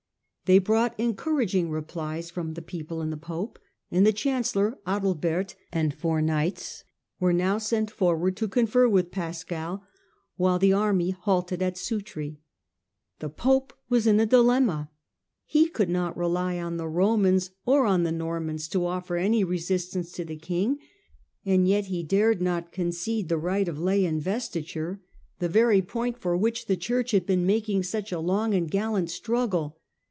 [0.45, 3.57] They brought encouraging replies from the people and the pope,
[3.89, 6.83] and the chancellor Adalbert and four knights
[7.21, 9.87] were now sent forward to confer with Pascal
[10.35, 12.41] while the army halted at Sutri.
[13.19, 14.89] The Conference popo was in a dilemma.
[15.45, 16.57] He could not rely ^pe.
[16.57, 20.35] His on the Romans or on the Normans to offer prolyl any resistance to the
[20.35, 20.79] king,
[21.45, 24.99] and yet he dared not concede the right of lay investiture—
[25.39, 27.83] the 7ery point Digitized by VjOOQIC 192 HlLDEBRAND for which the Church had been making
[27.83, 29.77] such a long and gallant struggle.